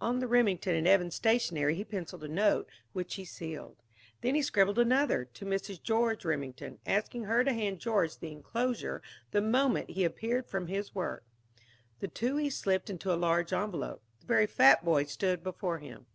On 0.00 0.18
the 0.18 0.26
Remington 0.26 0.74
and 0.74 0.88
Evans 0.88 1.14
stationery 1.14 1.76
he 1.76 1.84
penciled 1.84 2.24
a 2.24 2.28
note, 2.28 2.68
which 2.92 3.14
he 3.14 3.24
sealed. 3.24 3.76
Then 4.22 4.34
he 4.34 4.42
scribbled 4.42 4.80
another 4.80 5.24
to 5.26 5.44
Mrs. 5.46 5.80
George 5.80 6.24
Remington, 6.24 6.80
asking 6.84 7.26
her 7.26 7.44
to 7.44 7.52
hand 7.52 7.78
George 7.78 8.18
the 8.18 8.32
inclosure 8.32 9.00
the 9.30 9.40
moment 9.40 9.90
he 9.90 10.02
appeared 10.02 10.48
from 10.48 10.66
his 10.66 10.96
work. 10.96 11.22
The 12.00 12.08
two 12.08 12.34
he 12.38 12.50
slipped 12.50 12.90
into 12.90 13.12
a 13.12 13.14
large 13.14 13.52
envelope. 13.52 14.02
The 14.18 14.26
very 14.26 14.46
fat 14.48 14.84
boy 14.84 15.04
stood 15.04 15.44
before 15.44 15.78
him. 15.78 16.06